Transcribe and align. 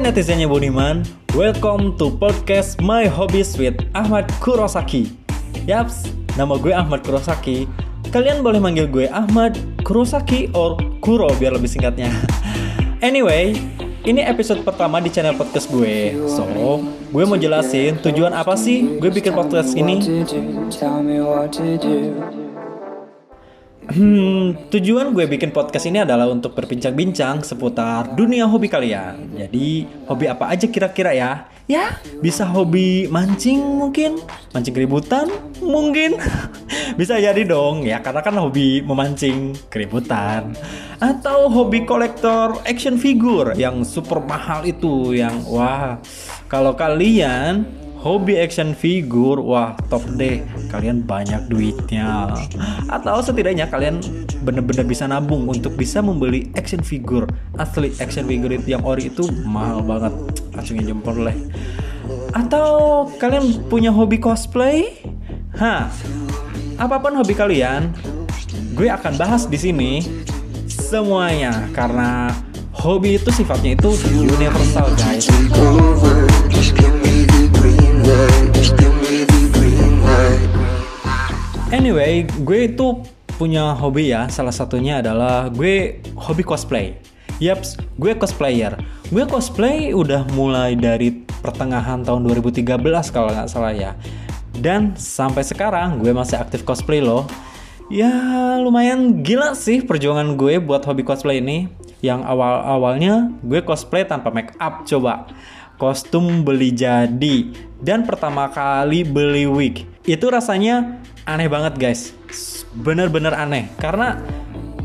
netizennya 0.00 0.48
Budiman, 0.48 1.04
welcome 1.36 1.92
to 2.00 2.08
podcast 2.16 2.80
My 2.80 3.04
Hobbies 3.04 3.60
with 3.60 3.76
Ahmad 3.92 4.24
Kurosaki. 4.40 5.12
Yaps, 5.68 6.08
nama 6.40 6.56
gue 6.56 6.72
Ahmad 6.72 7.04
Kurosaki. 7.04 7.68
Kalian 8.08 8.40
boleh 8.40 8.56
manggil 8.56 8.88
gue 8.88 9.12
Ahmad 9.12 9.60
Kurosaki 9.84 10.48
or 10.56 10.80
Kuro 11.04 11.28
biar 11.36 11.52
lebih 11.52 11.68
singkatnya. 11.68 12.08
Anyway, 13.00 13.56
ini 14.04 14.20
episode 14.20 14.60
pertama 14.60 15.00
di 15.00 15.08
channel 15.08 15.32
podcast 15.32 15.72
gue. 15.72 16.12
So, 16.28 16.44
gue 17.12 17.24
mau 17.24 17.40
jelasin 17.40 17.96
tujuan 18.00 18.36
apa 18.36 18.52
sih 18.56 19.00
gue 19.00 19.08
bikin 19.08 19.32
podcast 19.32 19.72
ini. 19.72 20.00
Hmm, 23.90 24.70
tujuan 24.70 25.10
gue 25.10 25.26
bikin 25.26 25.50
podcast 25.50 25.90
ini 25.90 25.98
adalah 25.98 26.30
untuk 26.30 26.54
berbincang-bincang 26.54 27.42
seputar 27.42 28.14
dunia 28.14 28.46
hobi 28.46 28.70
kalian. 28.70 29.34
Jadi, 29.34 29.82
hobi 30.06 30.30
apa 30.30 30.46
aja 30.46 30.70
kira-kira 30.70 31.10
ya? 31.10 31.50
Ya, 31.66 31.98
bisa 32.22 32.46
hobi 32.46 33.10
mancing 33.10 33.58
mungkin, 33.58 34.22
mancing 34.54 34.74
keributan 34.78 35.26
mungkin. 35.58 36.22
bisa 36.98 37.18
jadi 37.18 37.42
dong 37.42 37.82
ya, 37.82 37.98
karena 37.98 38.22
kan 38.22 38.38
hobi 38.38 38.78
memancing 38.78 39.58
keributan. 39.66 40.54
Atau 41.02 41.50
hobi 41.50 41.82
kolektor 41.82 42.62
action 42.62 42.94
figure 42.94 43.58
yang 43.58 43.82
super 43.82 44.22
mahal 44.22 44.62
itu 44.62 45.18
yang 45.18 45.34
wah, 45.50 45.98
kalau 46.46 46.78
kalian 46.78 47.66
hobi 48.00 48.40
action 48.40 48.72
figure 48.72 49.38
wah 49.38 49.76
top 49.92 50.02
deh. 50.16 50.40
Kalian 50.72 51.04
banyak 51.04 51.52
duitnya. 51.52 52.32
Atau 52.88 53.20
setidaknya 53.20 53.68
kalian 53.68 54.00
bener-bener 54.40 54.88
bisa 54.88 55.04
nabung 55.04 55.44
untuk 55.46 55.76
bisa 55.76 56.00
membeli 56.00 56.48
action 56.56 56.80
figure 56.80 57.28
asli 57.60 57.92
action 58.00 58.24
figure 58.24 58.56
itu 58.56 58.72
yang 58.72 58.82
ori 58.82 59.12
itu 59.12 59.28
mahal 59.44 59.84
banget. 59.84 60.16
Acungin 60.56 60.88
jempol 60.88 61.28
leh 61.28 61.36
atau 62.34 63.06
kalian 63.18 63.66
punya 63.66 63.90
hobi 63.90 64.18
cosplay? 64.18 65.02
Hah, 65.58 65.90
apa 66.78 66.96
pun 67.02 67.18
hobi 67.18 67.34
kalian 67.34 67.90
gue 68.74 68.86
akan 68.86 69.18
bahas 69.18 69.50
di 69.50 69.58
sini 69.58 69.92
semuanya. 70.70 71.66
Karena 71.74 72.30
hobi 72.74 73.18
itu 73.18 73.30
sifatnya 73.34 73.76
itu 73.76 73.90
universal 74.14 74.88
guys 74.96 75.26
Anyway, 81.70 82.26
gue 82.42 82.60
itu 82.66 82.86
punya 83.38 83.72
hobi 83.72 84.12
ya. 84.12 84.28
Salah 84.28 84.52
satunya 84.52 85.00
adalah 85.00 85.48
gue 85.48 86.02
hobi 86.18 86.42
cosplay. 86.44 86.98
Yaps, 87.40 87.80
gue 87.96 88.12
cosplayer. 88.18 88.76
Gue 89.08 89.24
cosplay 89.24 89.96
udah 89.96 90.28
mulai 90.36 90.76
dari 90.76 91.24
pertengahan 91.40 92.04
tahun 92.04 92.28
2013 92.28 92.76
kalau 93.10 93.32
nggak 93.32 93.48
salah 93.48 93.72
ya. 93.72 93.96
Dan 94.52 94.92
sampai 94.92 95.40
sekarang 95.40 96.04
gue 96.04 96.12
masih 96.12 96.36
aktif 96.36 96.68
cosplay 96.68 97.00
loh. 97.00 97.24
Ya 97.88 98.12
lumayan 98.60 99.24
gila 99.24 99.56
sih 99.56 99.82
perjuangan 99.82 100.36
gue 100.36 100.60
buat 100.60 100.84
hobi 100.84 101.00
cosplay 101.02 101.40
ini. 101.40 101.72
Yang 102.04 102.28
awal-awalnya 102.28 103.34
gue 103.40 103.64
cosplay 103.64 104.04
tanpa 104.04 104.28
make 104.30 104.52
up 104.60 104.84
coba. 104.84 105.32
Kostum 105.80 106.44
beli 106.44 106.76
jadi. 106.76 107.48
Dan 107.80 108.04
pertama 108.04 108.52
kali 108.52 109.00
beli 109.00 109.48
wig. 109.48 109.88
Itu 110.04 110.28
rasanya 110.28 111.00
aneh 111.24 111.48
banget 111.48 111.74
guys 111.80 112.12
bener-bener 112.70 113.34
aneh 113.34 113.66
karena 113.82 114.18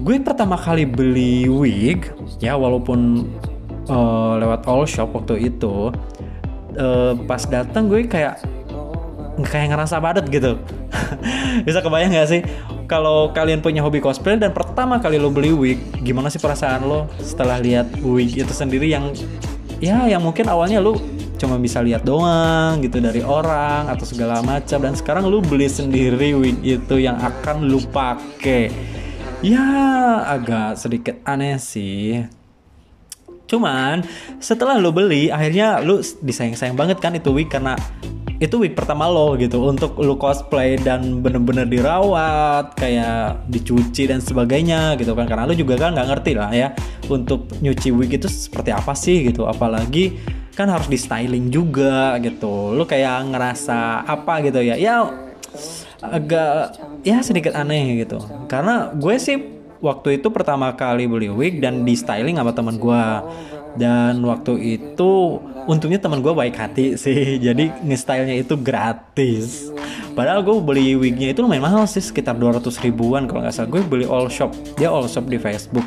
gue 0.01 0.17
pertama 0.21 0.57
kali 0.57 0.85
beli 0.85 1.45
wig 1.49 2.09
ya 2.41 2.57
walaupun 2.57 3.29
uh, 3.89 4.37
lewat 4.41 4.65
all 4.65 4.85
shop 4.85 5.13
waktu 5.13 5.53
itu 5.53 5.93
uh, 6.77 7.13
pas 7.29 7.41
datang 7.45 7.89
gue 7.89 8.05
kayak 8.09 8.41
kayak 9.51 9.73
ngerasa 9.73 10.01
padat 10.01 10.25
gitu 10.29 10.57
bisa 11.67 11.79
kebayang 11.81 12.13
gak 12.13 12.29
sih 12.29 12.41
kalau 12.85 13.33
kalian 13.33 13.61
punya 13.61 13.81
hobi 13.81 14.01
cosplay 14.01 14.37
dan 14.37 14.53
pertama 14.53 15.01
kali 15.01 15.17
lo 15.17 15.29
beli 15.29 15.53
wig 15.53 15.79
gimana 16.01 16.29
sih 16.29 16.41
perasaan 16.41 16.85
lo 16.85 17.09
setelah 17.21 17.61
lihat 17.61 17.89
wig 18.01 18.33
itu 18.33 18.53
sendiri 18.53 18.89
yang 18.89 19.13
ya 19.83 20.07
yang 20.07 20.23
mungkin 20.23 20.47
awalnya 20.47 20.79
lo 20.79 20.97
cuma 21.35 21.59
bisa 21.59 21.83
lihat 21.83 22.07
doang 22.07 22.79
gitu 22.79 23.03
dari 23.03 23.19
orang 23.19 23.91
atau 23.91 24.05
segala 24.07 24.39
macam. 24.41 24.79
Dan 24.79 24.95
sekarang 24.95 25.27
lu 25.27 25.43
beli 25.43 25.67
sendiri 25.67 26.35
wig 26.35 26.63
itu 26.63 26.95
yang 26.99 27.19
akan 27.19 27.67
lu 27.67 27.83
pakai 27.91 28.71
ya 29.43 29.67
agak 30.25 30.79
sedikit 30.79 31.19
aneh 31.27 31.59
sih. 31.59 32.23
Cuman 33.45 34.01
setelah 34.41 34.79
lu 34.79 34.89
beli 34.89 35.29
akhirnya 35.29 35.83
lu 35.83 36.01
disayang-sayang 36.01 36.73
banget 36.73 36.97
kan 36.97 37.13
itu 37.13 37.29
wig 37.29 37.51
karena 37.51 37.77
itu 38.35 38.59
week 38.59 38.75
pertama 38.75 39.07
lo 39.07 39.39
gitu 39.39 39.63
untuk 39.63 39.95
lo 40.03 40.19
cosplay 40.19 40.75
dan 40.75 41.23
bener-bener 41.23 41.63
dirawat 41.63 42.75
kayak 42.75 43.47
dicuci 43.47 44.11
dan 44.11 44.19
sebagainya 44.19 44.99
gitu 44.99 45.15
kan. 45.15 45.23
Karena 45.23 45.47
lo 45.47 45.55
juga 45.55 45.79
kan 45.79 45.95
nggak 45.95 46.07
ngerti 46.11 46.31
lah 46.35 46.51
ya 46.51 46.75
untuk 47.09 47.47
nyuci 47.61 47.89
wig 47.93 48.17
itu 48.17 48.27
seperti 48.27 48.69
apa 48.73 48.93
sih 48.93 49.29
gitu? 49.29 49.45
Apalagi 49.45 50.17
kan 50.55 50.71
harus 50.71 50.87
di 50.87 50.95
styling 50.95 51.51
juga 51.51 52.15
gitu. 52.23 52.71
Lu 52.73 52.87
kayak 52.87 53.27
ngerasa 53.35 54.07
apa 54.07 54.39
gitu 54.45 54.63
ya? 54.63 54.79
Ya 54.79 55.03
agak 55.99 56.79
ya 57.03 57.19
sedikit 57.21 57.53
aneh 57.53 58.05
gitu. 58.05 58.23
Karena 58.47 58.91
gue 58.95 59.15
sih 59.19 59.37
waktu 59.83 60.17
itu 60.21 60.31
pertama 60.31 60.71
kali 60.73 61.05
beli 61.05 61.29
wig 61.29 61.59
dan 61.59 61.83
di 61.83 61.93
styling 61.93 62.39
sama 62.39 62.55
teman 62.55 62.79
gue 62.79 63.03
dan 63.75 64.23
waktu 64.23 64.79
itu 64.79 65.43
untungnya 65.67 65.99
teman 65.99 66.23
gue 66.23 66.31
baik 66.31 66.55
hati 66.55 66.95
sih. 66.95 67.35
Jadi 67.45 67.71
nge-stylenya 67.83 68.39
itu 68.39 68.55
gratis. 68.55 69.69
Padahal 70.15 70.47
gue 70.47 70.55
beli 70.63 70.95
wignya 70.95 71.35
itu 71.35 71.43
lumayan 71.43 71.67
mahal 71.67 71.83
sih 71.83 71.99
sekitar 71.99 72.39
200 72.39 72.63
ribuan 72.87 73.27
kalau 73.27 73.43
nggak 73.43 73.51
salah. 73.51 73.69
Gue 73.69 73.83
beli 73.83 74.07
all 74.07 74.31
shop. 74.31 74.55
Dia 74.79 74.87
all 74.87 75.11
shop 75.11 75.27
di 75.27 75.35
Facebook 75.35 75.83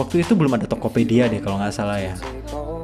waktu 0.00 0.24
itu 0.24 0.32
belum 0.32 0.56
ada 0.56 0.64
Tokopedia 0.64 1.28
deh 1.28 1.44
kalau 1.44 1.60
nggak 1.60 1.76
salah 1.76 2.00
ya 2.00 2.16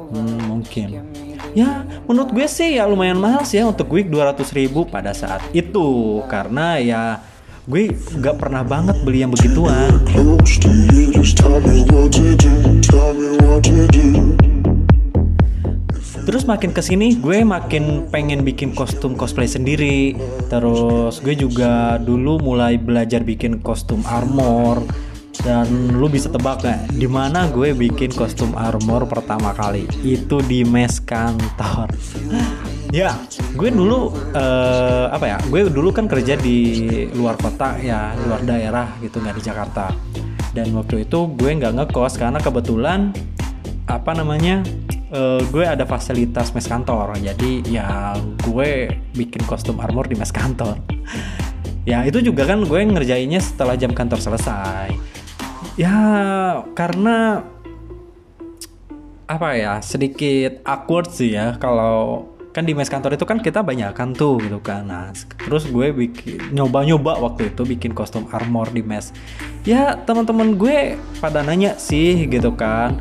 Hmm, 0.07 0.39
mungkin. 0.47 1.03
Ya, 1.51 1.83
menurut 2.07 2.31
gue 2.31 2.47
sih 2.47 2.79
ya 2.79 2.87
lumayan 2.87 3.19
mahal 3.19 3.43
sih 3.43 3.59
ya 3.59 3.67
untuk 3.67 3.91
wig 3.91 4.07
200 4.07 4.39
ribu 4.55 4.87
pada 4.87 5.11
saat 5.11 5.43
itu 5.51 6.21
karena 6.31 6.77
ya 6.79 7.01
gue 7.67 7.91
nggak 7.91 8.39
pernah 8.39 8.63
banget 8.63 8.95
beli 9.03 9.25
yang 9.25 9.31
begituan. 9.33 9.99
Terus 16.27 16.43
makin 16.43 16.71
ke 16.71 16.81
sini 16.83 17.19
gue 17.19 17.43
makin 17.43 18.07
pengen 18.11 18.47
bikin 18.47 18.71
kostum 18.71 19.19
cosplay 19.19 19.49
sendiri. 19.49 20.15
Terus 20.47 21.19
gue 21.19 21.35
juga 21.35 21.99
dulu 21.99 22.39
mulai 22.39 22.79
belajar 22.79 23.27
bikin 23.27 23.59
kostum 23.59 24.07
armor 24.07 25.06
dan 25.47 25.95
lu 25.95 26.11
bisa 26.11 26.27
tebak 26.27 26.59
gak 26.59 26.91
di 26.91 27.07
mana 27.07 27.47
gue 27.47 27.71
bikin 27.71 28.11
kostum 28.11 28.51
armor 28.59 29.07
pertama 29.07 29.55
kali? 29.55 29.87
Itu 30.03 30.43
di 30.43 30.67
mes 30.67 30.99
kantor. 30.99 31.87
ya, 32.91 33.15
gue 33.55 33.71
dulu 33.71 34.11
uh, 34.35 35.07
apa 35.07 35.23
ya? 35.23 35.37
Gue 35.47 35.71
dulu 35.71 35.95
kan 35.95 36.11
kerja 36.11 36.35
di 36.35 36.83
luar 37.15 37.39
kota 37.39 37.79
ya, 37.79 38.11
luar 38.27 38.43
daerah 38.43 38.91
gitu 38.99 39.23
nggak 39.23 39.39
di 39.39 39.43
Jakarta. 39.47 39.87
Dan 40.51 40.75
waktu 40.75 41.07
itu 41.07 41.31
gue 41.39 41.47
nggak 41.47 41.79
ngekos 41.79 42.19
karena 42.19 42.43
kebetulan 42.43 43.15
apa 43.87 44.11
namanya? 44.11 44.67
Uh, 45.07 45.39
gue 45.47 45.63
ada 45.63 45.87
fasilitas 45.87 46.51
mes 46.51 46.67
kantor. 46.67 47.15
Jadi 47.23 47.71
ya 47.71 48.19
gue 48.43 48.91
bikin 49.15 49.47
kostum 49.47 49.79
armor 49.79 50.11
di 50.11 50.19
mes 50.19 50.27
kantor. 50.27 50.75
ya 51.87 52.03
itu 52.03 52.19
juga 52.19 52.43
kan 52.43 52.67
gue 52.67 52.79
ngerjainnya 52.83 53.39
setelah 53.39 53.79
jam 53.79 53.95
kantor 53.95 54.19
selesai 54.19 55.16
ya 55.77 55.97
karena 56.73 57.45
apa 59.29 59.49
ya 59.53 59.77
sedikit 59.83 60.65
awkward 60.65 61.13
sih 61.13 61.37
ya. 61.37 61.55
Kalau 61.61 62.33
kan 62.55 62.65
di 62.65 62.73
mes 62.73 62.89
kantor 62.89 63.13
itu 63.13 63.25
kan 63.29 63.37
kita 63.37 63.61
banyak 63.61 63.93
kan 63.93 64.17
tuh 64.17 64.41
gitu 64.41 64.57
kan. 64.57 64.89
Nah 64.89 65.13
terus 65.45 65.69
gue 65.69 65.93
bikin 65.93 66.57
nyoba-nyoba 66.57 67.21
waktu 67.21 67.53
itu 67.53 67.61
bikin 67.61 67.93
kostum 67.93 68.25
armor 68.33 68.73
di 68.73 68.81
mes. 68.81 69.13
Ya 69.61 69.93
teman-teman 69.93 70.57
gue 70.57 70.97
pada 71.21 71.45
nanya 71.45 71.77
sih 71.77 72.25
gitu 72.25 72.57
kan 72.57 72.97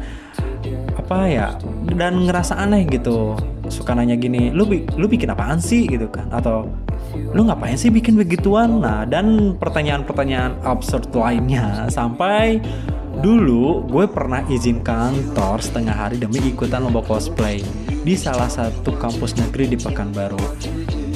apa 0.99 1.19
ya? 1.31 1.49
Dan 1.89 2.29
ngerasa 2.29 2.59
aneh 2.59 2.85
gitu. 2.91 3.39
Suka 3.73 3.97
nanya 3.97 4.19
gini 4.19 4.53
lu 4.53 4.69
lu 4.99 5.07
bikin 5.09 5.33
apaan 5.33 5.63
sih? 5.63 5.89
gitu 5.89 6.11
kan. 6.13 6.29
Atau 6.29 6.69
lu 7.35 7.47
ngapain 7.47 7.77
sih 7.77 7.93
bikin 7.93 8.17
begituan? 8.17 8.81
Nah 8.81 9.05
dan 9.09 9.57
pertanyaan-pertanyaan 9.61 10.63
absurd 10.65 11.13
lainnya 11.13 11.89
sampai 11.93 12.61
dulu 13.21 13.85
gue 13.89 14.05
pernah 14.09 14.45
izin 14.47 14.85
kantor 14.85 15.61
setengah 15.65 15.97
hari 15.97 16.21
demi 16.21 16.41
ikutan 16.45 16.85
lomba 16.85 17.01
cosplay 17.01 17.65
di 18.05 18.15
salah 18.15 18.49
satu 18.49 18.93
kampus 18.97 19.35
negeri 19.41 19.73
di 19.73 19.79
Pekanbaru. 19.81 20.39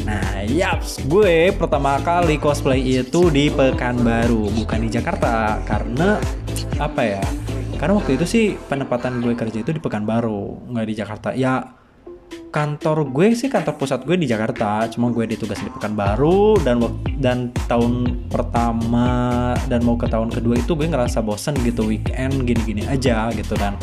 Nah, 0.08 0.42
yaps, 0.42 1.06
gue 1.06 1.54
pertama 1.54 2.02
kali 2.02 2.34
cosplay 2.40 2.82
itu 2.82 3.30
di 3.30 3.46
Pekanbaru, 3.46 4.50
bukan 4.58 4.78
di 4.82 4.90
Jakarta, 4.90 5.62
karena 5.62 6.18
apa 6.82 7.02
ya? 7.04 7.22
karena 7.80 7.96
waktu 7.96 8.20
itu 8.20 8.28
sih 8.28 8.44
penempatan 8.68 9.24
gue 9.24 9.32
kerja 9.32 9.64
itu 9.64 9.72
di 9.72 9.80
Pekanbaru 9.80 10.68
nggak 10.68 10.84
di 10.84 10.94
Jakarta. 11.00 11.28
Ya 11.32 11.79
kantor 12.50 13.06
gue 13.14 13.32
sih 13.38 13.46
kantor 13.46 13.78
pusat 13.78 14.02
gue 14.02 14.18
di 14.18 14.26
Jakarta 14.26 14.84
cuma 14.90 15.14
gue 15.14 15.24
ditugas 15.24 15.62
di 15.62 15.70
Pekanbaru 15.70 16.58
dan 16.66 16.82
dan 17.22 17.38
tahun 17.70 18.26
pertama 18.26 19.54
dan 19.70 19.86
mau 19.86 19.94
ke 19.94 20.10
tahun 20.10 20.34
kedua 20.34 20.58
itu 20.58 20.74
gue 20.74 20.90
ngerasa 20.90 21.22
bosen 21.22 21.54
gitu 21.62 21.86
weekend 21.86 22.42
gini-gini 22.42 22.84
aja 22.90 23.30
gitu 23.32 23.54
dan 23.54 23.78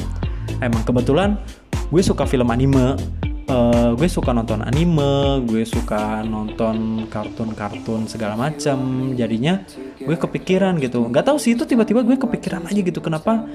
emang 0.59 0.83
kebetulan 0.83 1.39
gue 1.87 2.03
suka 2.03 2.27
film 2.27 2.51
anime 2.51 2.99
uh, 3.47 3.91
gue 3.95 4.09
suka 4.11 4.35
nonton 4.35 4.61
anime, 4.63 5.43
gue 5.47 5.63
suka 5.63 6.21
nonton 6.23 7.07
kartun-kartun 7.07 8.05
segala 8.05 8.35
macam. 8.35 9.11
Jadinya 9.15 9.63
gue 9.97 10.15
kepikiran 10.15 10.77
gitu. 10.83 11.07
Gak 11.09 11.31
tahu 11.31 11.37
sih 11.39 11.55
itu 11.55 11.63
tiba-tiba 11.63 12.03
gue 12.03 12.19
kepikiran 12.19 12.67
aja 12.67 12.79
gitu 12.79 12.99
kenapa 12.99 13.47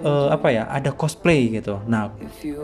uh, 0.00 0.32
apa 0.32 0.48
ya 0.48 0.64
ada 0.72 0.94
cosplay 0.96 1.52
gitu. 1.52 1.76
Nah 1.84 2.12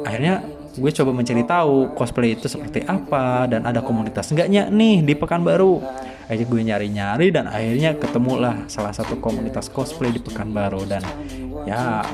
akhirnya 0.06 0.40
gue 0.78 0.90
coba 0.94 1.10
mencari 1.12 1.42
tahu 1.44 1.92
cosplay 1.92 2.38
itu 2.38 2.48
seperti 2.48 2.86
apa 2.86 3.44
dan 3.50 3.66
ada 3.68 3.84
komunitas 3.84 4.32
enggaknya 4.32 4.72
nih 4.72 5.04
di 5.04 5.12
Pekanbaru. 5.12 5.82
Akhirnya 6.28 6.46
gue 6.48 6.60
nyari-nyari 6.60 7.26
dan 7.32 7.48
akhirnya 7.48 7.96
ketemulah 7.96 8.68
salah 8.68 8.92
satu 8.92 9.16
komunitas 9.20 9.72
cosplay 9.72 10.12
di 10.12 10.20
Pekanbaru 10.20 10.84
dan 10.84 11.00
ya 11.64 12.04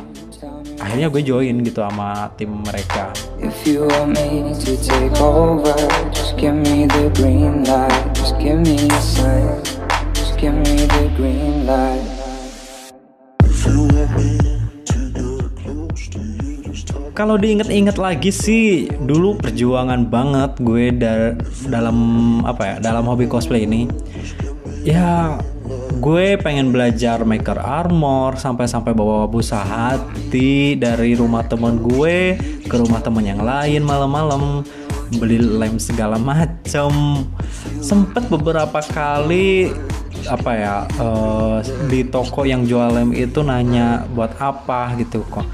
akhirnya 0.80 1.08
gue 1.10 1.22
join 1.22 1.54
gitu 1.62 1.80
sama 1.82 2.30
tim 2.34 2.50
mereka 2.62 3.10
If 3.38 3.66
you 3.66 3.86
want 3.86 4.14
me 4.18 4.54
to 4.54 4.72
take 4.78 5.16
over 5.20 5.74
Just 6.10 6.36
give 6.36 6.54
me 6.54 6.86
the 6.86 7.10
green 7.14 7.64
light 7.64 8.14
Just 8.14 8.38
give 8.38 8.60
me 8.60 8.88
a 8.90 9.00
sign 9.00 9.62
Just 10.14 10.38
give 10.38 10.54
me 10.54 10.86
the 10.86 11.10
green 11.16 11.66
light 11.66 12.02
kalau 17.14 17.38
diinget-inget 17.38 17.94
lagi 17.94 18.34
sih 18.34 18.90
dulu 18.90 19.38
perjuangan 19.38 20.10
banget 20.10 20.58
gue 20.58 20.90
dar 20.90 21.38
dalam 21.70 21.96
apa 22.42 22.62
ya 22.66 22.76
dalam 22.82 23.06
hobi 23.06 23.30
cosplay 23.30 23.64
ini. 23.64 23.86
Ya 24.82 25.38
gue 26.02 26.36
pengen 26.42 26.74
belajar 26.74 27.22
maker 27.22 27.56
armor 27.56 28.36
sampai-sampai 28.36 28.92
bawa 28.92 29.30
busa 29.30 29.62
hati 29.62 30.74
dari 30.76 31.14
rumah 31.14 31.46
temen 31.46 31.80
gue 31.80 32.36
ke 32.66 32.76
rumah 32.76 33.00
temen 33.00 33.24
yang 33.24 33.40
lain 33.40 33.80
malam-malam 33.86 34.66
beli 35.16 35.38
lem 35.38 35.78
segala 35.78 36.18
macem. 36.18 37.24
Sempet 37.78 38.26
beberapa 38.26 38.82
kali 38.82 39.70
apa 40.26 40.50
ya 40.56 40.76
uh, 40.98 41.60
di 41.86 42.02
toko 42.10 42.42
yang 42.42 42.66
jual 42.66 42.90
lem 42.90 43.14
itu 43.14 43.44
nanya 43.44 44.08
buat 44.12 44.32
apa 44.40 44.96
gitu 44.96 45.20
kok 45.28 45.44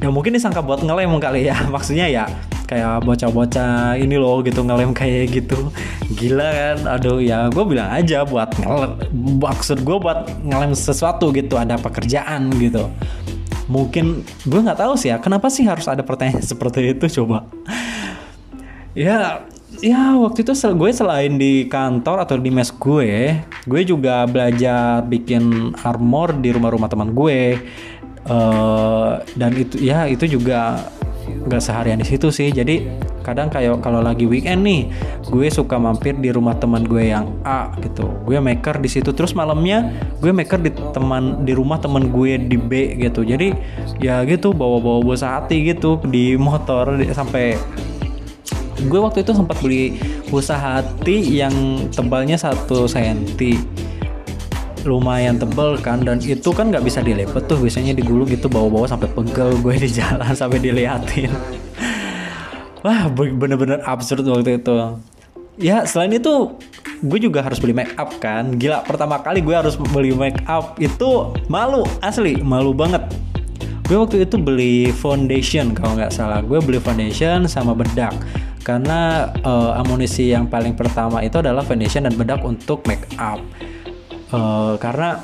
ya 0.00 0.08
mungkin 0.12 0.36
disangka 0.36 0.60
buat 0.60 0.84
ngelem 0.84 1.16
kali 1.20 1.48
ya. 1.48 1.56
Maksudnya 1.74 2.06
ya 2.08 2.24
kayak 2.66 3.06
bocah-bocah 3.06 3.94
ini 3.94 4.18
loh 4.18 4.42
gitu 4.42 4.66
ngelem 4.66 4.90
kayak 4.90 5.30
gitu. 5.32 5.70
Gila 6.18 6.48
kan? 6.50 6.78
Aduh 6.98 7.22
ya 7.22 7.46
gue 7.48 7.64
bilang 7.64 7.90
aja 7.94 8.26
buat 8.26 8.50
ngelem 8.58 8.92
maksud 9.38 9.86
gue 9.86 9.96
buat 10.02 10.26
ngelem 10.42 10.74
sesuatu 10.74 11.30
gitu 11.30 11.54
ada 11.56 11.78
pekerjaan 11.78 12.50
gitu. 12.58 12.90
Mungkin 13.66 14.22
gue 14.46 14.60
nggak 14.62 14.78
tahu 14.78 14.94
sih 14.98 15.14
ya 15.14 15.18
kenapa 15.22 15.50
sih 15.50 15.66
harus 15.66 15.86
ada 15.86 16.02
pertanyaan 16.02 16.42
seperti 16.54 16.94
itu 16.94 17.22
coba? 17.22 17.46
Ya 18.96 19.46
ya 19.84 20.16
waktu 20.16 20.40
itu 20.40 20.52
gue 20.56 20.90
selain 20.92 21.36
di 21.36 21.68
kantor 21.68 22.24
atau 22.24 22.36
di 22.40 22.48
mes 22.48 22.72
gue 22.72 23.44
gue 23.44 23.80
juga 23.84 24.24
belajar 24.24 25.04
bikin 25.04 25.74
armor 25.84 26.32
di 26.40 26.48
rumah-rumah 26.52 26.88
teman 26.88 27.12
gue 27.12 27.60
uh, 28.28 29.22
dan 29.34 29.50
itu 29.56 29.80
ya 29.82 30.06
itu 30.06 30.26
juga 30.38 30.90
nggak 31.26 31.62
seharian 31.62 31.98
di 31.98 32.06
situ 32.06 32.30
sih. 32.30 32.50
Jadi 32.54 32.86
kadang 33.26 33.50
kayak 33.50 33.82
kalau 33.82 33.98
lagi 33.98 34.22
weekend 34.22 34.62
nih 34.62 34.86
gue 35.26 35.50
suka 35.50 35.74
mampir 35.82 36.14
di 36.14 36.30
rumah 36.30 36.54
teman 36.54 36.86
gue 36.86 37.10
yang 37.10 37.26
A 37.42 37.74
gitu. 37.82 38.06
Gue 38.22 38.38
maker 38.38 38.78
di 38.78 38.86
situ. 38.86 39.10
Terus 39.10 39.34
malamnya 39.34 39.90
gue 40.22 40.30
maker 40.30 40.62
di 40.62 40.70
teman 40.94 41.42
di 41.42 41.52
rumah 41.54 41.82
teman 41.82 42.14
gue 42.14 42.38
di 42.38 42.54
B 42.54 42.94
gitu. 43.02 43.26
Jadi 43.26 43.50
ya 43.98 44.22
gitu 44.22 44.54
bawa-bawa 44.54 45.02
busa 45.02 45.42
hati 45.42 45.66
gitu 45.66 45.98
di 46.06 46.38
motor 46.38 46.94
sampai 47.10 47.58
gue 48.86 49.00
waktu 49.00 49.24
itu 49.24 49.32
sempat 49.32 49.56
beli 49.64 49.98
busa 50.28 50.54
hati 50.54 51.40
yang 51.40 51.88
tebalnya 51.90 52.36
satu 52.38 52.84
senti 52.86 53.56
lumayan 54.86 55.36
tebel 55.36 55.76
kan 55.82 56.00
dan 56.00 56.22
itu 56.22 56.48
kan 56.54 56.70
nggak 56.70 56.86
bisa 56.86 57.02
dilepet 57.02 57.44
tuh 57.44 57.58
biasanya 57.58 57.92
digulung 57.92 58.30
gitu 58.30 58.46
bawa-bawa 58.46 58.86
sampai 58.86 59.10
pegel 59.10 59.58
gue 59.60 59.74
di 59.82 59.90
jalan 59.90 60.32
sampai 60.40 60.62
diliatin. 60.62 61.30
Wah 62.86 63.10
bener-bener 63.10 63.82
absurd 63.82 64.22
waktu 64.24 64.62
itu. 64.62 64.78
Ya 65.58 65.82
selain 65.88 66.14
itu 66.14 66.54
gue 67.02 67.18
juga 67.18 67.42
harus 67.42 67.58
beli 67.58 67.74
make 67.74 67.92
up 67.98 68.14
kan. 68.22 68.54
Gila 68.54 68.86
pertama 68.86 69.18
kali 69.18 69.42
gue 69.42 69.52
harus 69.52 69.74
beli 69.74 70.14
make 70.14 70.38
up 70.46 70.78
itu 70.78 71.34
malu 71.50 71.82
asli 72.00 72.38
malu 72.40 72.70
banget. 72.70 73.02
Gue 73.90 73.98
waktu 73.98 74.22
itu 74.22 74.38
beli 74.38 74.94
foundation 74.94 75.74
kalau 75.74 75.98
nggak 75.98 76.14
salah. 76.14 76.38
Gue 76.46 76.62
beli 76.62 76.78
foundation 76.78 77.50
sama 77.50 77.74
bedak. 77.74 78.14
Karena 78.66 79.30
uh, 79.46 79.78
amunisi 79.78 80.34
yang 80.34 80.50
paling 80.50 80.74
pertama 80.74 81.22
itu 81.22 81.38
adalah 81.38 81.62
foundation 81.62 82.02
dan 82.02 82.18
bedak 82.18 82.42
untuk 82.42 82.82
make 82.90 83.06
up 83.14 83.38
uh, 84.32 84.74
karena 84.80 85.22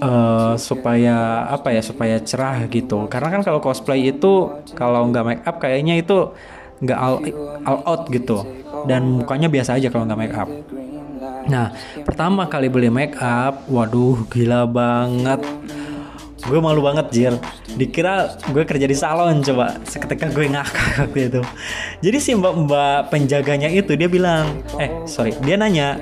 uh, 0.00 0.54
supaya 0.56 1.48
apa 1.48 1.74
ya 1.74 1.82
supaya 1.84 2.16
cerah 2.20 2.64
gitu. 2.68 3.08
Karena 3.10 3.28
kan 3.34 3.40
kalau 3.44 3.60
cosplay 3.60 4.08
itu 4.12 4.52
kalau 4.76 5.08
nggak 5.10 5.24
make 5.24 5.42
up 5.44 5.56
kayaknya 5.60 6.00
itu 6.00 6.32
nggak 6.84 6.98
all, 6.98 7.20
all 7.64 7.80
out 7.84 8.02
gitu. 8.12 8.44
Dan 8.84 9.24
mukanya 9.24 9.48
biasa 9.48 9.80
aja 9.80 9.88
kalau 9.88 10.04
nggak 10.04 10.20
make 10.20 10.36
up. 10.36 10.48
Nah 11.48 11.72
pertama 12.04 12.48
kali 12.48 12.72
beli 12.72 12.88
make 12.88 13.16
up 13.20 13.64
waduh 13.68 14.24
gila 14.28 14.68
banget. 14.68 15.40
Gue 16.44 16.60
malu 16.60 16.84
banget 16.84 17.08
jir. 17.08 17.34
Dikira 17.72 18.36
gue 18.52 18.68
kerja 18.68 18.84
di 18.84 18.92
salon 18.92 19.40
coba. 19.40 19.80
Seketika 19.88 20.28
gue 20.28 20.44
ngakak 20.52 21.08
waktu 21.08 21.32
itu. 21.32 21.40
Jadi 22.04 22.18
si 22.20 22.30
mbak 22.36 22.68
mbak 22.68 23.00
penjaganya 23.08 23.72
itu 23.72 23.96
dia 23.96 24.12
bilang 24.12 24.60
eh 24.76 24.92
sorry. 25.08 25.32
Dia 25.40 25.56
nanya 25.56 25.96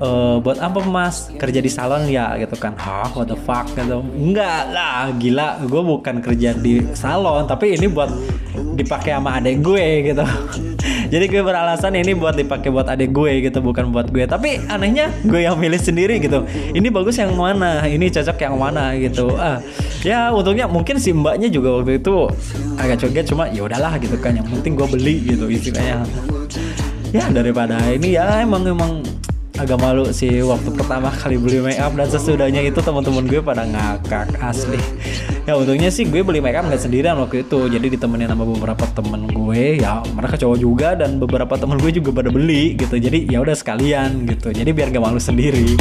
uh, 0.00 0.36
buat 0.42 0.58
apa 0.58 0.80
mas? 0.82 1.30
Kerja 1.36 1.60
di 1.60 1.70
salon 1.70 2.08
ya 2.08 2.34
gitu 2.40 2.56
kan. 2.56 2.74
Hah 2.80 3.12
what 3.12 3.28
the 3.28 3.38
fuck 3.38 3.68
gitu. 3.76 4.02
Enggak 4.16 4.72
lah 4.72 5.12
gila. 5.14 5.60
Gue 5.68 5.82
bukan 5.84 6.24
kerja 6.24 6.56
di 6.56 6.82
salon 6.96 7.46
tapi 7.46 7.76
ini 7.76 7.86
buat 7.86 8.10
dipakai 8.74 9.14
sama 9.14 9.38
adek 9.38 9.60
gue 9.62 9.86
gitu. 10.12 10.24
Jadi 11.12 11.24
gue 11.26 11.42
beralasan 11.42 11.98
ini 11.98 12.14
buat 12.14 12.38
dipakai 12.38 12.70
buat 12.70 12.86
adek 12.88 13.10
gue 13.12 13.32
gitu 13.50 13.58
bukan 13.60 13.92
buat 13.92 14.08
gue. 14.08 14.24
Tapi 14.24 14.64
anehnya 14.66 15.12
gue 15.22 15.44
yang 15.44 15.60
milih 15.60 15.78
sendiri 15.78 16.18
gitu. 16.18 16.42
Ini 16.72 16.88
bagus 16.88 17.20
yang 17.20 17.36
mana? 17.36 17.84
Ini 17.84 18.08
cocok 18.10 18.38
yang 18.40 18.56
mana 18.56 18.96
gitu. 18.96 19.36
Ah 19.36 19.60
ya 20.00 20.32
untungnya 20.32 20.64
mungkin 20.64 20.96
si 20.96 21.12
mbaknya 21.12 21.52
juga 21.52 21.76
waktu 21.76 22.00
itu 22.00 22.24
agak 22.80 23.04
coget 23.04 23.24
cuma 23.28 23.44
ya 23.52 23.66
udahlah 23.66 24.00
gitu 24.00 24.16
kan. 24.16 24.38
Yang 24.38 24.48
penting 24.58 24.72
gue 24.78 24.88
beli 24.88 25.14
gitu 25.34 25.44
istilahnya. 25.50 26.06
Ya 27.10 27.26
daripada 27.26 27.74
ini 27.90 28.14
ya 28.14 28.46
emang 28.46 28.62
emang 28.62 29.02
agak 29.60 29.76
malu 29.76 30.08
sih 30.08 30.40
waktu 30.40 30.72
pertama 30.72 31.12
kali 31.12 31.36
beli 31.36 31.60
make 31.60 31.76
up 31.76 31.92
dan 31.92 32.08
sesudahnya 32.08 32.64
itu 32.64 32.80
teman-teman 32.80 33.28
gue 33.28 33.44
pada 33.44 33.68
ngakak 33.68 34.32
asli. 34.40 34.80
Ya 35.44 35.52
untungnya 35.52 35.92
sih 35.92 36.08
gue 36.08 36.24
beli 36.24 36.40
make 36.40 36.56
up 36.56 36.64
nggak 36.64 36.80
sendirian 36.80 37.20
waktu 37.20 37.44
itu. 37.44 37.68
Jadi 37.68 37.92
ditemenin 37.92 38.32
sama 38.32 38.48
beberapa 38.48 38.88
temen 38.96 39.28
gue 39.28 39.84
ya 39.84 40.00
mereka 40.16 40.40
cowok 40.40 40.56
juga 40.56 40.96
dan 40.96 41.20
beberapa 41.20 41.60
temen 41.60 41.76
gue 41.76 41.92
juga 41.92 42.08
pada 42.08 42.32
beli 42.32 42.72
gitu. 42.80 42.96
Jadi 42.96 43.28
ya 43.28 43.44
udah 43.44 43.52
sekalian 43.52 44.24
gitu. 44.32 44.48
Jadi 44.48 44.70
biar 44.72 44.88
gak 44.88 45.04
malu 45.04 45.20
sendiri. 45.20 45.76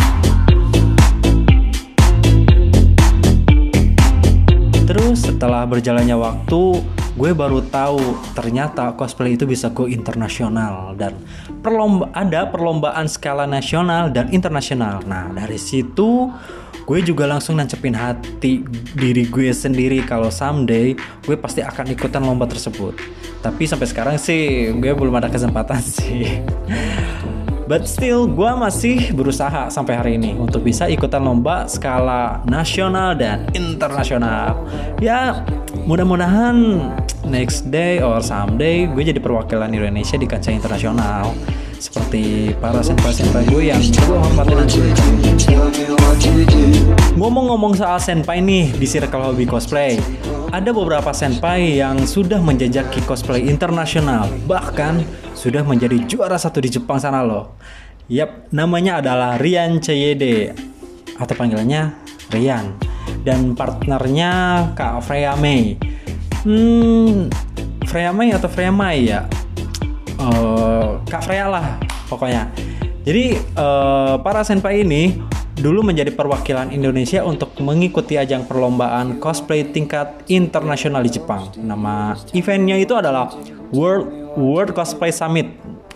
Terus 4.83 5.23
setelah 5.23 5.63
berjalannya 5.63 6.19
waktu 6.19 6.61
gue 7.19 7.31
baru 7.35 7.59
tahu 7.67 7.99
ternyata 8.31 8.95
cosplay 8.95 9.35
itu 9.35 9.43
bisa 9.43 9.71
go 9.71 9.87
internasional 9.91 10.95
dan 10.95 11.15
perlomba 11.59 12.07
ada 12.15 12.47
perlombaan 12.47 13.05
skala 13.05 13.43
nasional 13.43 14.09
dan 14.09 14.31
internasional. 14.31 15.03
Nah 15.03 15.27
dari 15.31 15.59
situ 15.59 16.31
gue 16.89 16.99
juga 17.05 17.29
langsung 17.29 17.61
nancepin 17.61 17.93
hati 17.93 18.65
diri 18.97 19.29
gue 19.29 19.53
sendiri 19.53 20.01
kalau 20.01 20.33
someday 20.33 20.97
gue 21.21 21.35
pasti 21.37 21.61
akan 21.61 21.93
ikutan 21.93 22.23
lomba 22.23 22.49
tersebut. 22.49 22.97
Tapi 23.39 23.63
sampai 23.69 23.87
sekarang 23.87 24.17
sih 24.17 24.73
gue 24.73 24.91
belum 24.95 25.15
ada 25.19 25.29
kesempatan 25.29 25.79
sih. 25.99 26.41
But 27.69 27.85
still, 27.85 28.25
gue 28.25 28.49
masih 28.57 29.13
berusaha 29.13 29.69
sampai 29.69 29.93
hari 29.93 30.11
ini 30.17 30.33
untuk 30.33 30.65
bisa 30.65 30.89
ikutan 30.89 31.21
lomba 31.21 31.69
skala 31.69 32.41
nasional 32.49 33.13
dan 33.13 33.45
internasional. 33.53 34.57
Ya, 34.97 35.45
mudah-mudahan 35.85 36.57
next 37.27 37.67
day 37.67 37.99
or 37.99 38.23
someday 38.23 38.87
gue 38.87 39.03
jadi 39.03 39.19
perwakilan 39.19 39.71
Indonesia 39.71 40.15
di 40.15 40.27
kancah 40.27 40.53
internasional. 40.55 41.35
seperti 41.79 42.51
para 42.59 42.83
senpai-senpai 42.83 43.47
gue 43.47 43.71
yang 43.71 43.79
gue 43.79 44.17
hormati 44.19 44.51
nanti. 44.51 44.83
Ngomong-ngomong 47.15 47.79
soal 47.79 48.03
senpai 48.03 48.43
nih 48.43 48.75
di 48.75 48.83
circle 48.83 49.31
hobi 49.31 49.47
cosplay, 49.47 49.95
ada 50.51 50.75
beberapa 50.75 51.15
senpai 51.15 51.79
yang 51.79 52.03
sudah 52.03 52.43
menjajaki 52.43 52.99
cosplay 53.07 53.47
internasional, 53.47 54.27
bahkan 54.43 54.99
sudah 55.31 55.63
menjadi 55.63 56.03
juara 56.03 56.35
satu 56.35 56.59
di 56.59 56.67
Jepang 56.67 56.99
sana 56.99 57.23
loh. 57.23 57.55
Yap, 58.11 58.51
namanya 58.51 58.99
adalah 58.99 59.39
Rian 59.39 59.79
CYD 59.79 60.51
atau 61.15 61.33
panggilannya 61.37 61.95
Rian 62.27 62.75
dan 63.23 63.55
partnernya 63.55 64.31
Kak 64.75 64.99
Freya 65.07 65.39
Mei. 65.39 65.88
Hmm, 66.47 67.27
Freya 67.83 68.15
Mei 68.15 68.31
atau 68.31 68.47
Freya 68.47 68.71
Mai 68.71 69.11
ya? 69.11 69.27
Uh, 70.19 70.99
Kak 71.07 71.27
Freya 71.27 71.51
lah 71.51 71.75
pokoknya. 72.07 72.47
Jadi 73.03 73.39
uh, 73.59 74.19
para 74.23 74.43
senpai 74.43 74.87
ini 74.87 75.19
dulu 75.59 75.83
menjadi 75.83 76.15
perwakilan 76.15 76.71
Indonesia 76.71 77.19
untuk 77.27 77.51
mengikuti 77.59 78.15
ajang 78.15 78.47
perlombaan 78.47 79.19
cosplay 79.19 79.67
tingkat 79.67 80.23
internasional 80.31 81.03
di 81.03 81.11
Jepang. 81.11 81.51
Nama 81.59 82.15
eventnya 82.31 82.79
itu 82.79 82.95
adalah 82.95 83.35
World 83.75 84.37
World 84.39 84.71
Cosplay 84.71 85.11
Summit 85.11 85.51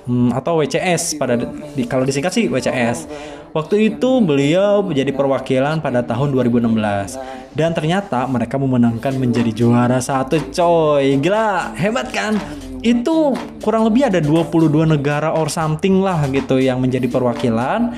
hmm, 0.07 0.29
atau 0.35 0.59
WCS 0.59 1.17
pada 1.19 1.39
di, 1.39 1.83
kalau 1.87 2.03
disingkat 2.03 2.31
sih 2.31 2.45
WCS. 2.47 3.07
Waktu 3.53 3.93
itu 3.93 4.17
beliau 4.17 4.81
menjadi 4.81 5.13
perwakilan 5.13 5.77
pada 5.77 6.01
tahun 6.01 6.33
2016 6.33 7.53
dan 7.53 7.69
ternyata 7.77 8.25
mereka 8.25 8.57
memenangkan 8.57 9.13
menjadi 9.13 9.53
juara 9.53 10.01
satu 10.01 10.41
coy. 10.49 11.21
Gila, 11.21 11.77
hebat 11.77 12.09
kan? 12.09 12.33
Itu 12.81 13.37
kurang 13.61 13.85
lebih 13.85 14.09
ada 14.09 14.17
22 14.17 14.97
negara 14.97 15.37
or 15.37 15.53
something 15.53 16.01
lah 16.01 16.25
gitu 16.33 16.57
yang 16.57 16.81
menjadi 16.81 17.05
perwakilan 17.05 17.93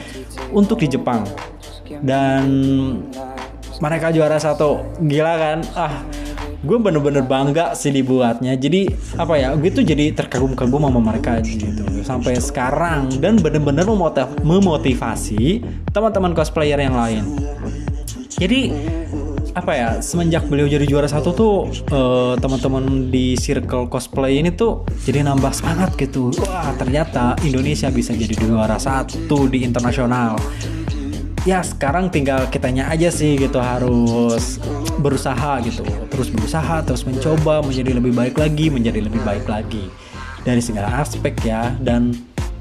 untuk 0.52 0.84
di 0.84 0.92
Jepang. 0.92 1.24
Dan 2.04 2.44
mereka 3.80 4.12
juara 4.12 4.36
satu. 4.36 4.84
Gila 5.08 5.34
kan? 5.40 5.58
Ah, 5.72 6.04
gue 6.66 6.78
bener-bener 6.82 7.22
bangga 7.22 7.78
sih 7.78 7.94
dibuatnya. 7.94 8.58
Jadi 8.58 8.90
apa 9.16 9.38
ya 9.38 9.54
gue 9.54 9.70
tuh 9.70 9.86
jadi 9.86 10.12
terkagum-kagum 10.18 10.82
sama 10.82 11.00
mereka 11.00 11.38
gitu. 11.46 11.86
Sampai 12.02 12.42
sekarang. 12.42 13.14
Dan 13.22 13.38
bener-bener 13.40 13.86
memotiv 13.86 14.34
memotivasi 14.42 15.62
teman-teman 15.94 16.34
cosplayer 16.34 16.82
yang 16.82 16.98
lain. 16.98 17.24
Jadi 18.36 18.74
apa 19.56 19.72
ya 19.72 19.90
semenjak 20.04 20.52
beliau 20.52 20.68
jadi 20.68 20.84
juara 20.84 21.08
satu 21.08 21.32
tuh 21.32 21.56
uh, 21.96 22.36
teman-teman 22.36 23.08
di 23.08 23.40
circle 23.40 23.88
cosplay 23.88 24.44
ini 24.44 24.52
tuh 24.52 24.84
jadi 25.08 25.24
nambah 25.24 25.56
semangat 25.56 25.96
gitu. 25.96 26.36
Wah 26.44 26.76
ternyata 26.76 27.40
Indonesia 27.48 27.88
bisa 27.88 28.12
jadi 28.12 28.36
juara 28.36 28.76
satu 28.76 29.48
di 29.48 29.64
internasional 29.64 30.36
ya 31.46 31.62
sekarang 31.62 32.10
tinggal 32.10 32.50
kitanya 32.50 32.90
aja 32.90 33.14
sih 33.14 33.38
gitu 33.38 33.62
harus 33.62 34.58
berusaha 34.98 35.62
gitu. 35.62 35.86
Terus 36.10 36.34
berusaha 36.34 36.82
terus 36.82 37.06
mencoba 37.06 37.62
menjadi 37.62 37.94
lebih 37.96 38.12
baik 38.18 38.36
lagi 38.36 38.74
menjadi 38.74 39.00
lebih 39.06 39.22
baik 39.22 39.46
lagi. 39.46 39.88
Dari 40.42 40.62
segala 40.62 41.06
aspek 41.06 41.38
ya 41.46 41.74
dan 41.80 42.14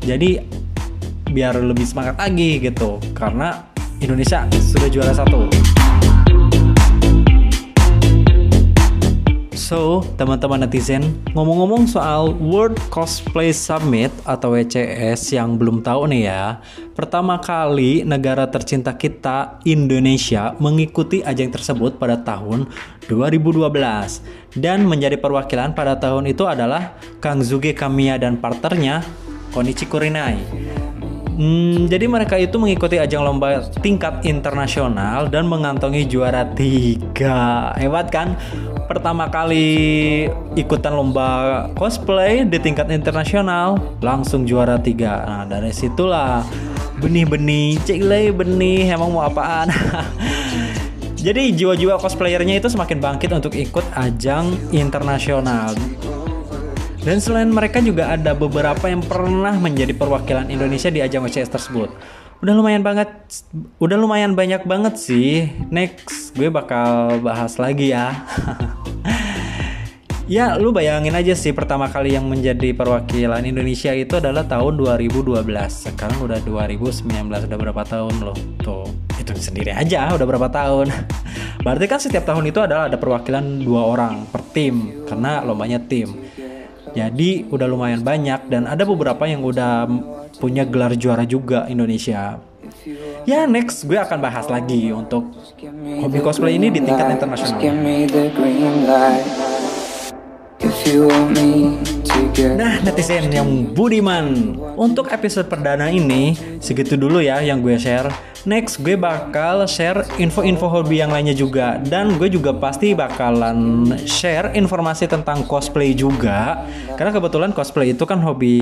jadi 0.04 0.44
biar 1.32 1.56
lebih 1.64 1.88
semangat 1.88 2.20
lagi 2.20 2.60
gitu. 2.60 3.00
Karena 3.16 3.64
Indonesia 4.04 4.44
sudah 4.52 4.88
juara 4.92 5.16
satu. 5.16 5.73
So, 9.74 10.06
teman-teman 10.14 10.62
netizen, 10.62 11.02
ngomong-ngomong 11.34 11.90
soal 11.90 12.30
World 12.38 12.78
Cosplay 12.94 13.50
Summit 13.50 14.14
atau 14.22 14.54
WCS 14.54 15.34
yang 15.34 15.58
belum 15.58 15.82
tahu 15.82 16.06
nih 16.14 16.30
ya, 16.30 16.62
pertama 16.94 17.42
kali 17.42 18.06
negara 18.06 18.46
tercinta 18.46 18.94
kita, 18.94 19.58
Indonesia, 19.66 20.54
mengikuti 20.62 21.26
ajang 21.26 21.50
tersebut 21.50 21.98
pada 21.98 22.22
tahun 22.22 22.70
2012 23.10 24.62
dan 24.62 24.86
menjadi 24.86 25.18
perwakilan 25.18 25.74
pada 25.74 25.98
tahun 25.98 26.30
itu 26.30 26.46
adalah 26.46 26.94
Kang 27.18 27.42
Zuge 27.42 27.74
Kamiya 27.74 28.22
dan 28.22 28.38
partnernya 28.38 29.02
Konichi 29.50 29.90
Kurinai. 29.90 30.63
Hmm, 31.34 31.90
jadi 31.90 32.06
mereka 32.06 32.38
itu 32.38 32.54
mengikuti 32.62 32.94
ajang 32.94 33.26
lomba 33.26 33.66
tingkat 33.82 34.22
internasional 34.22 35.26
dan 35.26 35.50
mengantongi 35.50 36.06
juara 36.06 36.46
tiga. 36.54 37.74
Hebat 37.74 38.06
kan? 38.14 38.38
Pertama 38.86 39.26
kali 39.26 39.66
ikutan 40.54 40.94
lomba 40.94 41.66
cosplay 41.74 42.46
di 42.46 42.62
tingkat 42.62 42.86
internasional 42.94 43.82
langsung 43.98 44.46
juara 44.46 44.78
tiga. 44.78 45.26
Nah 45.26 45.42
dari 45.50 45.74
situlah 45.74 46.46
benih-benih, 47.02 47.82
cek 47.82 47.98
benih, 48.30 48.94
emang 48.94 49.10
mau 49.10 49.26
apaan? 49.26 49.74
Jadi 51.24 51.56
jiwa-jiwa 51.56 51.98
cosplayernya 51.98 52.62
itu 52.62 52.68
semakin 52.70 53.00
bangkit 53.00 53.30
untuk 53.34 53.56
ikut 53.58 53.82
ajang 53.96 54.54
internasional. 54.70 55.72
Dan 57.04 57.20
selain 57.20 57.52
mereka 57.52 57.84
juga 57.84 58.16
ada 58.16 58.32
beberapa 58.32 58.88
yang 58.88 59.04
pernah 59.04 59.52
menjadi 59.60 59.92
perwakilan 59.92 60.48
Indonesia 60.48 60.88
di 60.88 61.04
ajang 61.04 61.28
OCS 61.28 61.52
tersebut. 61.52 61.92
Udah 62.40 62.56
lumayan 62.56 62.80
banget, 62.80 63.12
udah 63.76 63.96
lumayan 64.00 64.32
banyak 64.32 64.64
banget 64.64 64.96
sih. 64.96 65.52
Next, 65.68 66.32
gue 66.32 66.48
bakal 66.48 67.20
bahas 67.20 67.60
lagi 67.60 67.92
ya. 67.92 68.24
ya, 70.32 70.56
lu 70.56 70.72
bayangin 70.72 71.12
aja 71.12 71.36
sih 71.36 71.52
pertama 71.52 71.92
kali 71.92 72.16
yang 72.16 72.24
menjadi 72.24 72.72
perwakilan 72.72 73.44
Indonesia 73.44 73.92
itu 73.92 74.16
adalah 74.16 74.48
tahun 74.48 74.80
2012. 74.80 75.44
Sekarang 75.68 76.24
udah 76.24 76.40
2019, 76.40 77.04
udah 77.28 77.58
berapa 77.60 77.82
tahun 77.84 78.16
loh. 78.24 78.36
Tuh, 78.64 78.88
itu 79.20 79.28
sendiri 79.36 79.76
aja 79.76 80.08
udah 80.16 80.24
berapa 80.24 80.48
tahun. 80.48 80.88
Berarti 81.68 81.84
kan 81.84 82.00
setiap 82.00 82.24
tahun 82.24 82.48
itu 82.48 82.64
adalah 82.64 82.88
ada 82.88 82.96
perwakilan 82.96 83.60
dua 83.60 83.92
orang 83.92 84.24
per 84.28 84.40
tim 84.56 85.04
karena 85.04 85.44
lombanya 85.44 85.80
tim. 85.84 86.32
Jadi 86.94 87.50
udah 87.50 87.66
lumayan 87.66 88.06
banyak 88.06 88.46
dan 88.46 88.70
ada 88.70 88.86
beberapa 88.86 89.26
yang 89.26 89.42
udah 89.42 89.90
punya 90.38 90.62
gelar 90.62 90.94
juara 90.94 91.26
juga 91.26 91.66
Indonesia. 91.66 92.38
Ya 93.26 93.50
next 93.50 93.84
gue 93.84 93.98
akan 93.98 94.22
bahas 94.22 94.46
lagi 94.46 94.94
untuk 94.94 95.34
hobi 96.00 96.18
cosplay 96.22 96.54
ini 96.54 96.70
di 96.70 96.80
tingkat 96.80 97.18
internasional. 97.18 97.58
Nah 102.56 102.80
netizen 102.80 103.28
yang 103.28 103.74
budiman. 103.76 104.56
Untuk 104.74 105.12
episode 105.12 105.46
perdana 105.46 105.92
ini 105.92 106.34
Segitu 106.64 106.96
dulu 106.96 107.20
ya 107.20 107.44
yang 107.44 107.60
gue 107.60 107.76
share. 107.76 108.08
Next 108.48 108.80
gue 108.80 108.96
bakal 108.96 109.68
share 109.68 110.00
info-info 110.16 110.64
hobi 110.64 111.04
yang 111.04 111.12
lainnya 111.12 111.36
juga. 111.36 111.76
Dan 111.76 112.16
gue 112.16 112.32
juga 112.32 112.56
pasti 112.56 112.96
bakalan 112.96 113.84
share 114.08 114.56
informasi 114.56 115.04
tentang 115.04 115.44
cosplay 115.44 115.92
juga. 115.92 116.64
Karena 116.96 117.12
kebetulan 117.12 117.52
cosplay 117.52 117.92
itu 117.92 118.08
kan 118.08 118.16
hobi 118.24 118.56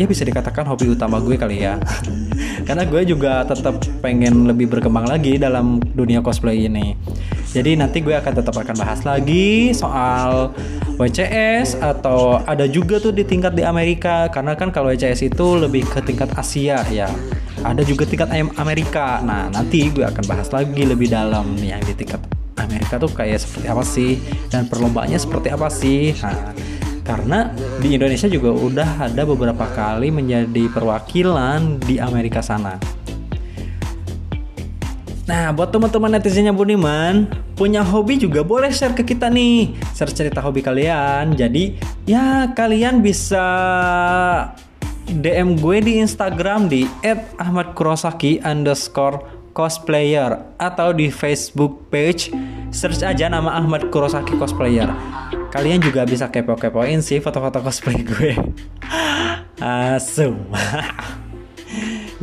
Ya 0.00 0.08
bisa 0.08 0.24
dikatakan 0.24 0.64
hobi 0.64 0.96
utama 0.96 1.20
gue 1.20 1.36
kali 1.36 1.60
ya. 1.60 1.76
Karena 2.68 2.88
gue 2.88 3.04
juga 3.04 3.44
tetap 3.44 3.84
pengen 4.00 4.48
lebih 4.48 4.72
berkembang 4.72 5.04
lagi 5.04 5.36
dalam 5.36 5.76
dunia 5.92 6.24
cosplay 6.24 6.64
ini. 6.64 6.96
Jadi 7.56 7.72
nanti 7.76 8.00
gue 8.04 8.12
akan 8.12 8.32
tetap 8.32 8.52
akan 8.52 8.76
bahas 8.76 9.00
lagi 9.04 9.72
soal 9.72 10.52
WCS 11.00 11.80
atau 11.80 12.40
ada 12.44 12.68
juga 12.68 12.85
tuh 12.86 13.10
di 13.10 13.26
tingkat 13.26 13.58
di 13.58 13.66
Amerika 13.66 14.30
karena 14.30 14.54
kan 14.54 14.70
kalau 14.70 14.94
WCS 14.94 15.26
itu 15.26 15.46
lebih 15.58 15.82
ke 15.82 15.98
tingkat 16.06 16.30
Asia 16.38 16.86
ya. 16.86 17.10
Ada 17.66 17.82
juga 17.82 18.06
tingkat 18.06 18.30
Amerika. 18.54 19.18
Nah, 19.26 19.50
nanti 19.50 19.90
gue 19.90 20.06
akan 20.06 20.24
bahas 20.30 20.46
lagi 20.54 20.86
lebih 20.86 21.10
dalam 21.10 21.58
yang 21.58 21.82
di 21.82 21.90
tingkat 21.98 22.22
Amerika 22.62 23.02
tuh 23.02 23.10
kayak 23.10 23.42
seperti 23.42 23.66
apa 23.66 23.82
sih 23.82 24.22
dan 24.54 24.70
perlombaannya 24.70 25.18
seperti 25.18 25.50
apa 25.50 25.66
sih. 25.66 26.14
Nah, 26.22 26.54
karena 27.02 27.50
di 27.82 27.98
Indonesia 27.98 28.30
juga 28.30 28.54
udah 28.54 29.10
ada 29.10 29.22
beberapa 29.26 29.66
kali 29.74 30.14
menjadi 30.14 30.70
perwakilan 30.70 31.82
di 31.82 31.98
Amerika 31.98 32.38
sana. 32.38 32.78
Nah, 35.26 35.50
buat 35.50 35.74
teman-teman 35.74 36.14
netizennya 36.18 36.54
Budiman, 36.54 37.26
punya 37.58 37.82
hobi 37.82 38.14
juga 38.14 38.46
boleh 38.46 38.70
share 38.70 38.94
ke 38.94 39.02
kita 39.02 39.26
nih. 39.26 39.74
Share 39.90 40.14
cerita 40.14 40.38
hobi 40.38 40.62
kalian. 40.62 41.34
Jadi, 41.34 41.74
ya 42.06 42.54
kalian 42.54 43.02
bisa 43.02 43.44
DM 45.06 45.58
gue 45.58 45.78
di 45.82 45.92
Instagram 46.02 46.70
di 46.70 46.86
@ahmadkurosaki 47.38 48.42
underscore 48.42 49.22
cosplayer 49.50 50.38
atau 50.58 50.94
di 50.94 51.10
Facebook 51.10 51.90
page 51.90 52.30
search 52.70 53.02
aja 53.02 53.26
nama 53.26 53.56
Ahmad 53.56 53.88
Kurosaki 53.88 54.36
cosplayer. 54.36 54.90
Kalian 55.48 55.80
juga 55.80 56.04
bisa 56.04 56.28
kepo-kepoin 56.28 57.00
sih 57.00 57.22
foto-foto 57.24 57.64
cosplay 57.64 58.04
gue. 58.04 58.36
Asum. 59.62 60.44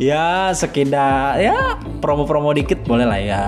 ya 0.00 0.50
sekedar 0.54 1.38
ya 1.38 1.78
promo-promo 2.02 2.50
dikit 2.50 2.82
boleh 2.82 3.06
lah 3.06 3.20
ya 3.22 3.44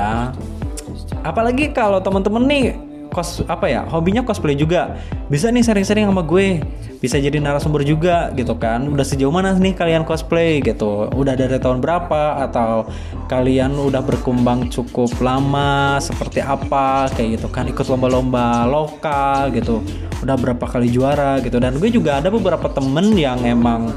apalagi 1.27 1.75
kalau 1.75 1.99
temen-temen 1.99 2.45
nih 2.47 2.65
kos 3.13 3.43
apa 3.47 3.67
ya 3.71 3.83
hobinya 3.89 4.23
cosplay 4.23 4.59
juga. 4.59 4.99
Bisa 5.27 5.51
nih 5.51 5.65
sering-sering 5.65 6.07
sama 6.07 6.23
gue. 6.23 6.63
Bisa 6.97 7.21
jadi 7.21 7.37
narasumber 7.39 7.85
juga 7.85 8.33
gitu 8.33 8.57
kan. 8.57 8.89
Udah 8.89 9.05
sejauh 9.05 9.31
mana 9.31 9.53
nih 9.53 9.77
kalian 9.77 10.03
cosplay 10.09 10.65
gitu. 10.65 11.13
Udah 11.13 11.37
dari 11.37 11.61
tahun 11.61 11.85
berapa? 11.85 12.41
Atau 12.49 12.89
kalian 13.29 13.77
udah 13.77 14.01
berkembang 14.01 14.73
cukup 14.73 15.13
lama 15.21 16.01
seperti 16.01 16.41
apa? 16.41 17.11
Kayak 17.13 17.41
gitu 17.41 17.49
kan 17.53 17.69
ikut 17.69 17.87
lomba-lomba 17.87 18.65
lokal 18.65 19.53
gitu. 19.53 19.85
Udah 20.25 20.37
berapa 20.41 20.65
kali 20.65 20.89
juara 20.89 21.39
gitu. 21.45 21.61
Dan 21.61 21.77
gue 21.77 21.93
juga 21.93 22.19
ada 22.19 22.33
beberapa 22.33 22.67
temen 22.73 23.13
yang 23.13 23.45
emang 23.45 23.93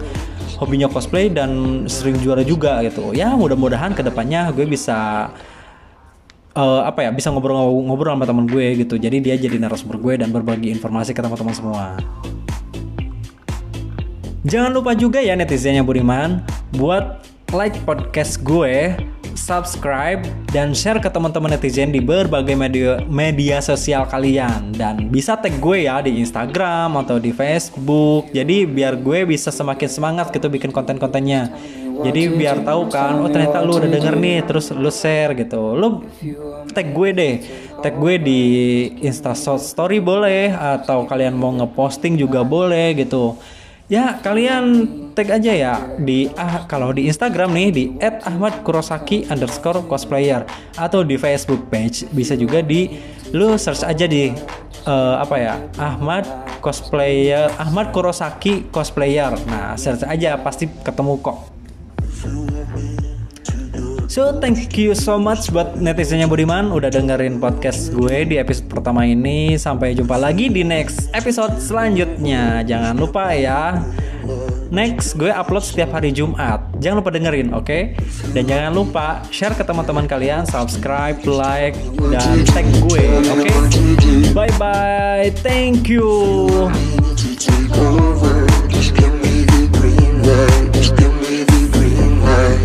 hobinya 0.60 0.92
cosplay 0.92 1.32
dan 1.32 1.84
sering 1.88 2.20
juara 2.20 2.44
juga 2.44 2.84
gitu. 2.84 3.16
Ya 3.16 3.32
mudah-mudahan 3.32 3.96
ke 3.96 4.04
depannya 4.04 4.52
gue 4.52 4.68
bisa 4.68 5.32
uh, 6.56 6.82
apa 6.88 7.06
ya 7.06 7.10
bisa 7.14 7.30
ngobrol-ngobrol 7.30 8.16
sama 8.16 8.26
teman 8.26 8.46
gue 8.50 8.86
gitu. 8.86 8.96
Jadi 8.96 9.18
dia 9.22 9.36
jadi 9.36 9.60
narasumber 9.60 9.98
gue 10.00 10.14
dan 10.24 10.34
berbagi 10.34 10.74
informasi 10.74 11.14
ke 11.14 11.22
teman-teman 11.22 11.54
semua. 11.54 11.86
Jangan 14.48 14.72
lupa 14.72 14.96
juga 14.96 15.20
ya 15.20 15.36
netizennya 15.36 15.84
Budiman 15.84 16.40
buat 16.80 17.28
like 17.52 17.76
podcast 17.84 18.40
gue 18.40 18.96
subscribe 19.40 20.22
dan 20.52 20.76
share 20.76 21.00
ke 21.00 21.08
teman-teman 21.10 21.56
netizen 21.56 21.90
di 21.90 22.04
berbagai 22.04 22.54
media 22.54 23.02
media 23.08 23.58
sosial 23.64 24.06
kalian. 24.06 24.76
Dan 24.76 25.10
bisa 25.10 25.40
tag 25.40 25.58
gue 25.58 25.88
ya 25.90 26.04
di 26.04 26.20
Instagram 26.20 27.00
atau 27.02 27.18
di 27.18 27.32
Facebook. 27.34 28.30
Jadi 28.36 28.68
biar 28.68 29.00
gue 29.00 29.26
bisa 29.26 29.50
semakin 29.50 29.90
semangat 29.90 30.30
gitu 30.36 30.52
bikin 30.52 30.70
konten-kontennya 30.70 31.50
jadi 32.00 32.22
biar 32.32 32.58
tahu 32.64 32.88
kan 32.88 33.20
oh 33.20 33.30
ternyata 33.30 33.60
lu 33.62 33.76
udah 33.76 33.90
denger 33.92 34.16
nih 34.16 34.38
terus 34.48 34.72
lu 34.72 34.88
share 34.88 35.36
gitu. 35.36 35.76
Lu 35.76 36.04
tag 36.72 36.96
gue 36.96 37.10
deh. 37.12 37.36
Tag 37.80 37.96
gue 37.96 38.16
di 38.20 38.42
Insta 39.04 39.36
Story 39.36 40.00
boleh 40.00 40.52
atau 40.52 41.04
kalian 41.08 41.36
mau 41.36 41.52
ngeposting 41.56 42.16
juga 42.16 42.44
boleh 42.44 42.96
gitu. 42.98 43.36
Ya 43.90 44.22
kalian 44.22 44.86
tag 45.18 45.34
aja 45.34 45.50
ya 45.50 45.76
di 45.98 46.30
ah 46.38 46.70
kalau 46.70 46.94
di 46.94 47.10
Instagram 47.10 47.50
nih 47.58 47.70
di 47.74 47.84
@ahmadkurosaki 48.00 49.28
underscore 49.28 49.84
cosplayer. 49.90 50.46
Atau 50.78 51.02
di 51.02 51.18
Facebook 51.18 51.68
page 51.68 52.06
bisa 52.14 52.38
juga 52.38 52.62
di 52.62 52.96
lu 53.34 53.58
search 53.58 53.86
aja 53.86 54.06
di 54.06 54.30
uh, 54.86 55.16
apa 55.22 55.36
ya 55.38 55.56
Ahmad 55.78 56.26
cosplayer 56.64 57.50
Ahmad 57.58 57.92
Kurosaki 57.92 58.70
cosplayer. 58.70 59.36
Nah 59.50 59.74
search 59.76 60.06
aja 60.06 60.38
pasti 60.40 60.70
ketemu 60.86 61.18
kok 61.20 61.59
So 64.10 64.34
thank 64.42 64.74
you 64.74 64.98
so 64.98 65.22
much 65.22 65.54
buat 65.54 65.78
netizennya 65.78 66.26
Budiman 66.26 66.74
udah 66.74 66.90
dengerin 66.90 67.38
podcast 67.38 67.94
gue 67.94 68.26
di 68.26 68.42
episode 68.42 68.66
pertama 68.66 69.06
ini. 69.06 69.54
Sampai 69.54 69.94
jumpa 69.94 70.18
lagi 70.18 70.50
di 70.50 70.66
next 70.66 71.14
episode 71.14 71.62
selanjutnya. 71.62 72.66
Jangan 72.66 72.98
lupa 72.98 73.38
ya. 73.38 73.86
Next 74.74 75.14
gue 75.14 75.30
upload 75.30 75.62
setiap 75.62 75.94
hari 75.94 76.10
Jumat. 76.10 76.58
Jangan 76.82 77.06
lupa 77.06 77.14
dengerin, 77.14 77.54
oke? 77.54 77.70
Okay? 77.70 77.94
Dan 78.34 78.50
jangan 78.50 78.72
lupa 78.74 79.22
share 79.30 79.54
ke 79.54 79.62
teman-teman 79.62 80.10
kalian, 80.10 80.42
subscribe, 80.50 81.22
like, 81.30 81.78
dan 82.10 82.42
tag 82.50 82.66
gue, 82.90 83.06
oke? 83.30 83.46
Okay? 83.46 83.54
Bye 84.34 84.54
bye. 84.58 85.30
Thank 85.46 85.86
you. 85.86 86.10
Just 88.74 88.90
give 88.98 89.14
me 89.22 89.46
the 89.46 89.70
green 89.78 90.26
light. 90.26 90.66
Just 90.74 90.98
give 90.98 91.14
me 91.22 91.46
the 91.46 91.62
green 91.70 92.26
light. 92.26 92.59